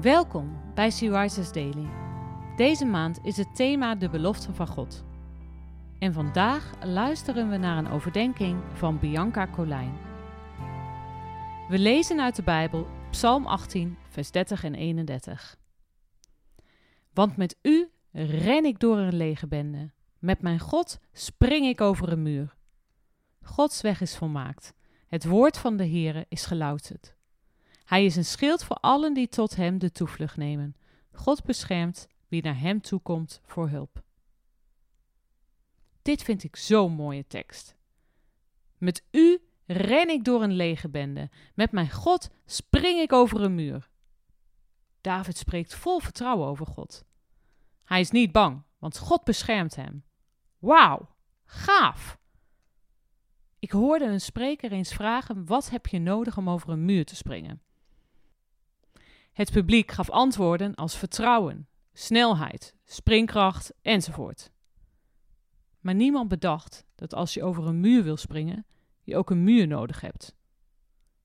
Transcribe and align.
Welkom 0.00 0.72
bij 0.74 0.90
Sea 0.90 1.28
Daily. 1.52 1.88
Deze 2.56 2.84
maand 2.84 3.18
is 3.22 3.36
het 3.36 3.56
thema 3.56 3.94
de 3.94 4.08
belofte 4.08 4.54
van 4.54 4.66
God. 4.66 5.04
En 5.98 6.12
vandaag 6.12 6.72
luisteren 6.84 7.50
we 7.50 7.56
naar 7.56 7.78
een 7.78 7.88
overdenking 7.90 8.62
van 8.72 8.98
Bianca 8.98 9.46
Colijn. 9.46 9.98
We 11.68 11.78
lezen 11.78 12.20
uit 12.20 12.36
de 12.36 12.42
Bijbel 12.42 12.86
Psalm 13.10 13.46
18, 13.46 13.96
vers 14.08 14.30
30 14.30 14.64
en 14.64 14.74
31. 14.74 15.56
Want 17.12 17.36
met 17.36 17.56
u 17.62 17.90
ren 18.12 18.64
ik 18.64 18.78
door 18.78 18.98
een 18.98 19.16
lege 19.16 19.46
bende. 19.46 19.90
Met 20.18 20.40
mijn 20.40 20.58
God 20.60 20.98
spring 21.12 21.66
ik 21.66 21.80
over 21.80 22.12
een 22.12 22.22
muur. 22.22 22.56
Gods 23.42 23.80
weg 23.80 24.00
is 24.00 24.16
volmaakt. 24.16 24.74
Het 25.06 25.24
woord 25.24 25.58
van 25.58 25.76
de 25.76 25.88
Heere 25.88 26.26
is 26.28 26.46
gelouterd. 26.46 27.15
Hij 27.86 28.04
is 28.04 28.16
een 28.16 28.24
schild 28.24 28.64
voor 28.64 28.76
allen 28.76 29.14
die 29.14 29.28
tot 29.28 29.56
hem 29.56 29.78
de 29.78 29.92
toevlucht 29.92 30.36
nemen. 30.36 30.76
God 31.12 31.44
beschermt 31.44 32.08
wie 32.28 32.42
naar 32.42 32.58
hem 32.58 32.80
toekomt 32.80 33.40
voor 33.44 33.68
hulp. 33.68 34.02
Dit 36.02 36.22
vind 36.22 36.44
ik 36.44 36.56
zo'n 36.56 36.92
mooie 36.92 37.26
tekst. 37.26 37.76
Met 38.78 39.04
u 39.10 39.40
ren 39.66 40.08
ik 40.08 40.24
door 40.24 40.42
een 40.42 40.52
lege 40.52 40.88
bende. 40.88 41.30
Met 41.54 41.72
mijn 41.72 41.90
God 41.90 42.30
spring 42.44 43.00
ik 43.00 43.12
over 43.12 43.40
een 43.40 43.54
muur. 43.54 43.88
David 45.00 45.36
spreekt 45.36 45.74
vol 45.74 45.98
vertrouwen 45.98 46.46
over 46.48 46.66
God. 46.66 47.04
Hij 47.84 48.00
is 48.00 48.10
niet 48.10 48.32
bang, 48.32 48.62
want 48.78 48.98
God 48.98 49.24
beschermt 49.24 49.76
hem. 49.76 50.04
Wauw, 50.58 51.08
gaaf! 51.44 52.18
Ik 53.58 53.70
hoorde 53.70 54.04
een 54.04 54.20
spreker 54.20 54.72
eens 54.72 54.94
vragen: 54.94 55.46
wat 55.46 55.70
heb 55.70 55.86
je 55.86 55.98
nodig 55.98 56.36
om 56.36 56.50
over 56.50 56.68
een 56.68 56.84
muur 56.84 57.04
te 57.04 57.16
springen? 57.16 57.60
Het 59.36 59.50
publiek 59.50 59.90
gaf 59.90 60.10
antwoorden 60.10 60.74
als 60.74 60.96
vertrouwen, 60.96 61.68
snelheid, 61.92 62.74
springkracht 62.84 63.72
enzovoort. 63.82 64.50
Maar 65.80 65.94
niemand 65.94 66.28
bedacht 66.28 66.84
dat 66.94 67.14
als 67.14 67.34
je 67.34 67.42
over 67.42 67.66
een 67.66 67.80
muur 67.80 68.02
wil 68.02 68.16
springen, 68.16 68.66
je 69.02 69.16
ook 69.16 69.30
een 69.30 69.44
muur 69.44 69.66
nodig 69.66 70.00
hebt. 70.00 70.36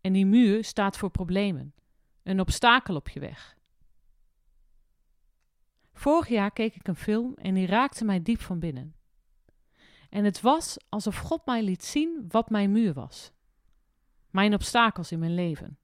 En 0.00 0.12
die 0.12 0.26
muur 0.26 0.64
staat 0.64 0.96
voor 0.96 1.10
problemen, 1.10 1.74
een 2.22 2.40
obstakel 2.40 2.96
op 2.96 3.08
je 3.08 3.20
weg. 3.20 3.56
Vorig 5.92 6.28
jaar 6.28 6.50
keek 6.50 6.74
ik 6.74 6.88
een 6.88 6.96
film 6.96 7.34
en 7.34 7.54
die 7.54 7.66
raakte 7.66 8.04
mij 8.04 8.22
diep 8.22 8.40
van 8.40 8.58
binnen. 8.58 8.94
En 10.10 10.24
het 10.24 10.40
was 10.40 10.76
alsof 10.88 11.16
God 11.16 11.46
mij 11.46 11.62
liet 11.62 11.84
zien 11.84 12.24
wat 12.28 12.50
mijn 12.50 12.72
muur 12.72 12.92
was. 12.92 13.32
Mijn 14.30 14.54
obstakels 14.54 15.12
in 15.12 15.18
mijn 15.18 15.34
leven. 15.34 15.78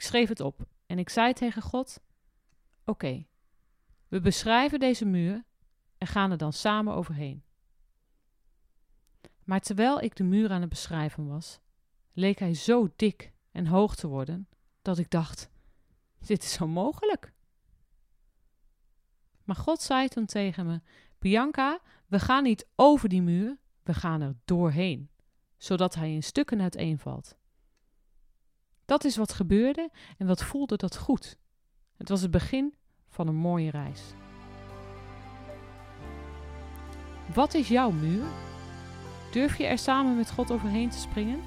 Ik 0.00 0.06
schreef 0.06 0.28
het 0.28 0.40
op 0.40 0.66
en 0.86 0.98
ik 0.98 1.08
zei 1.08 1.32
tegen 1.32 1.62
God: 1.62 2.00
Oké, 2.84 3.26
we 4.08 4.20
beschrijven 4.20 4.78
deze 4.78 5.04
muur 5.04 5.44
en 5.98 6.06
gaan 6.06 6.30
er 6.30 6.36
dan 6.36 6.52
samen 6.52 6.94
overheen. 6.94 7.44
Maar 9.44 9.60
terwijl 9.60 10.00
ik 10.00 10.16
de 10.16 10.24
muur 10.24 10.50
aan 10.50 10.60
het 10.60 10.70
beschrijven 10.70 11.26
was, 11.26 11.60
leek 12.12 12.38
hij 12.38 12.54
zo 12.54 12.88
dik 12.96 13.32
en 13.50 13.66
hoog 13.66 13.96
te 13.96 14.06
worden 14.06 14.48
dat 14.82 14.98
ik 14.98 15.10
dacht: 15.10 15.50
Dit 16.18 16.42
is 16.42 16.60
onmogelijk. 16.60 17.32
Maar 19.44 19.56
God 19.56 19.82
zei 19.82 20.08
toen 20.08 20.26
tegen 20.26 20.66
me: 20.66 20.80
Bianca, 21.18 21.80
we 22.06 22.18
gaan 22.18 22.42
niet 22.42 22.66
over 22.74 23.08
die 23.08 23.22
muur, 23.22 23.58
we 23.82 23.94
gaan 23.94 24.20
er 24.20 24.34
doorheen, 24.44 25.10
zodat 25.56 25.94
hij 25.94 26.12
in 26.12 26.22
stukken 26.22 26.60
uiteenvalt. 26.60 27.38
Dat 28.90 29.04
is 29.04 29.16
wat 29.16 29.32
gebeurde 29.32 29.90
en 30.18 30.26
wat 30.26 30.42
voelde 30.44 30.76
dat 30.76 30.96
goed. 30.96 31.36
Het 31.96 32.08
was 32.08 32.20
het 32.20 32.30
begin 32.30 32.74
van 33.08 33.28
een 33.28 33.34
mooie 33.34 33.70
reis. 33.70 34.00
Wat 37.34 37.54
is 37.54 37.68
jouw 37.68 37.90
muur? 37.90 38.24
Durf 39.32 39.58
je 39.58 39.66
er 39.66 39.78
samen 39.78 40.16
met 40.16 40.30
God 40.30 40.50
overheen 40.50 40.90
te 40.90 40.98
springen? 40.98 41.40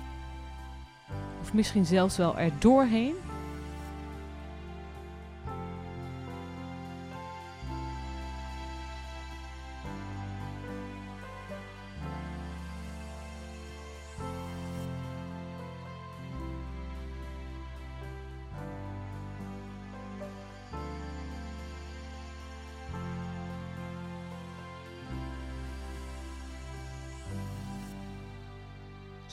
Of 1.42 1.54
misschien 1.54 1.86
zelfs 1.86 2.18
wel 2.18 2.38
er 2.38 2.60
doorheen? 2.60 3.16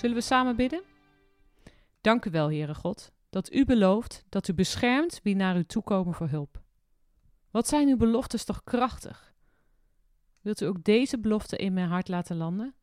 Zullen 0.00 0.16
we 0.16 0.22
samen 0.22 0.56
bidden? 0.56 0.82
Dank 2.00 2.24
u 2.24 2.30
wel, 2.30 2.50
Heere 2.50 2.74
God, 2.74 3.12
dat 3.30 3.52
u 3.52 3.64
belooft 3.64 4.24
dat 4.28 4.48
u 4.48 4.54
beschermt 4.54 5.20
wie 5.22 5.36
naar 5.36 5.56
u 5.56 5.64
toekomen 5.64 6.14
voor 6.14 6.28
hulp. 6.28 6.60
Wat 7.50 7.68
zijn 7.68 7.88
uw 7.88 7.96
beloftes 7.96 8.44
toch 8.44 8.64
krachtig? 8.64 9.34
Wilt 10.40 10.60
u 10.60 10.66
ook 10.66 10.84
deze 10.84 11.18
belofte 11.18 11.56
in 11.56 11.72
mijn 11.72 11.88
hart 11.88 12.08
laten 12.08 12.36
landen? 12.36 12.74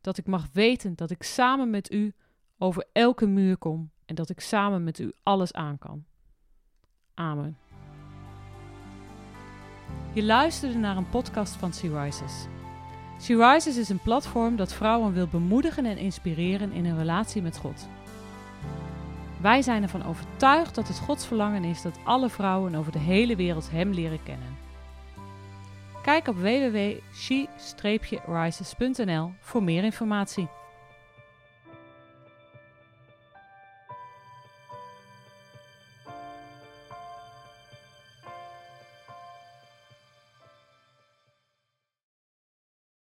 Dat 0.00 0.18
ik 0.18 0.26
mag 0.26 0.46
weten 0.52 0.94
dat 0.94 1.10
ik 1.10 1.22
samen 1.22 1.70
met 1.70 1.92
u 1.92 2.14
over 2.58 2.86
elke 2.92 3.26
muur 3.26 3.56
kom 3.56 3.90
en 4.04 4.14
dat 4.14 4.30
ik 4.30 4.40
samen 4.40 4.84
met 4.84 4.98
u 4.98 5.12
alles 5.22 5.52
aan 5.52 5.78
kan. 5.78 6.04
Amen. 7.14 7.58
Je 10.14 10.22
luisterde 10.22 10.78
naar 10.78 10.96
een 10.96 11.08
podcast 11.08 11.54
van 11.56 11.72
Sea 11.72 12.02
Rises. 12.02 12.46
She 13.20 13.36
Rises 13.36 13.76
is 13.76 13.88
een 13.88 14.02
platform 14.02 14.56
dat 14.56 14.72
vrouwen 14.72 15.12
wil 15.12 15.26
bemoedigen 15.26 15.86
en 15.86 15.96
inspireren 15.96 16.72
in 16.72 16.86
hun 16.86 16.98
relatie 16.98 17.42
met 17.42 17.56
God. 17.56 17.88
Wij 19.40 19.62
zijn 19.62 19.82
ervan 19.82 20.06
overtuigd 20.06 20.74
dat 20.74 20.88
het 20.88 20.98
Gods 20.98 21.26
verlangen 21.26 21.64
is 21.64 21.82
dat 21.82 21.98
alle 22.04 22.28
vrouwen 22.28 22.74
over 22.74 22.92
de 22.92 22.98
hele 22.98 23.36
wereld 23.36 23.70
Hem 23.70 23.92
leren 23.92 24.22
kennen. 24.22 24.58
Kijk 26.02 26.28
op 26.28 26.36
www.she-rises.nl 26.36 29.32
voor 29.40 29.62
meer 29.62 29.84
informatie. 29.84 30.48